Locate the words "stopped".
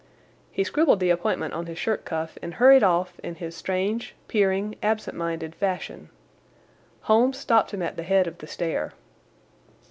7.37-7.69